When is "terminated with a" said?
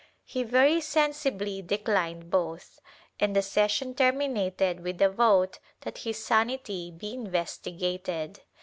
3.93-5.09